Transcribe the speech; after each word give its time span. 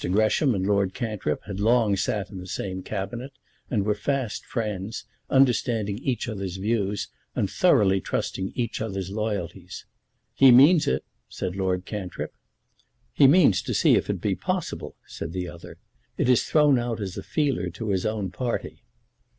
Gresham 0.11 0.55
and 0.55 0.65
Lord 0.65 0.95
Cantrip 0.95 1.43
had 1.43 1.59
long 1.59 1.95
sat 1.95 2.31
in 2.31 2.39
the 2.39 2.47
same 2.47 2.81
Cabinet, 2.81 3.33
and 3.69 3.85
were 3.85 3.93
fast 3.93 4.43
friends, 4.47 5.05
understanding 5.29 5.99
each 5.99 6.27
other's 6.27 6.57
views, 6.57 7.09
and 7.35 7.47
thoroughly 7.47 8.01
trusting 8.01 8.51
each 8.55 8.81
other's 8.81 9.11
loyalty. 9.11 9.67
"He 10.33 10.49
means 10.49 10.87
it," 10.87 11.05
said 11.29 11.55
Lord 11.55 11.85
Cantrip. 11.85 12.33
"He 13.13 13.27
means 13.27 13.61
to 13.61 13.75
see 13.75 13.93
if 13.93 14.09
it 14.09 14.19
be 14.19 14.33
possible," 14.33 14.95
said 15.05 15.33
the 15.33 15.47
other. 15.47 15.77
"It 16.17 16.27
is 16.29 16.45
thrown 16.45 16.79
out 16.79 16.99
as 16.99 17.15
a 17.15 17.21
feeler 17.21 17.69
to 17.69 17.89
his 17.89 18.03
own 18.03 18.31
party." 18.31 18.81